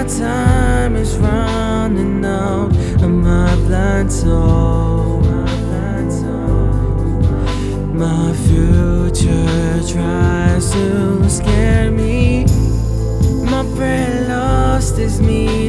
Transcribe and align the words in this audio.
my 0.00 0.06
time 0.06 0.96
is 0.96 1.14
running 1.18 2.24
out 2.24 2.72
my 3.06 3.54
blind 3.66 4.10
soul. 4.10 5.20
My 7.92 8.32
future 8.46 9.80
tries 9.92 10.72
to 10.72 11.28
scare 11.28 11.90
me. 11.90 12.46
My 13.44 13.62
brain 13.74 14.26
lost 14.28 14.98
is 14.98 15.20
me 15.20 15.68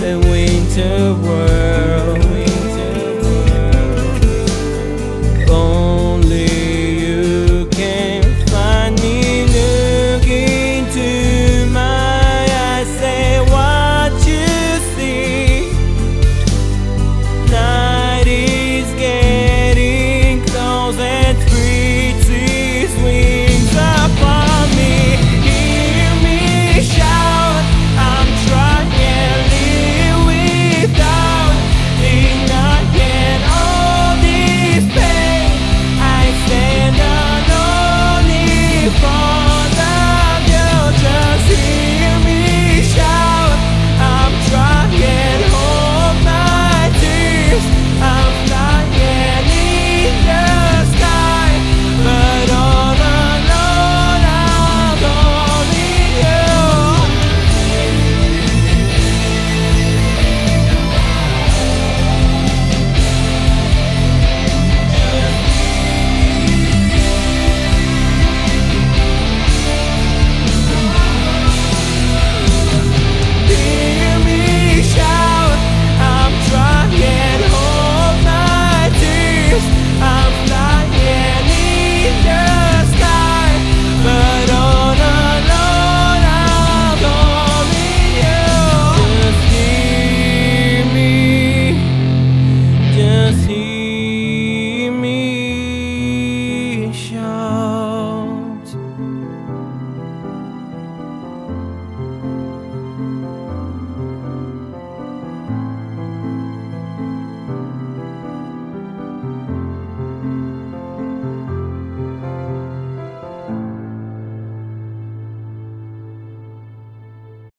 the 0.00 0.18
winter 0.18 1.12
world 1.22 1.69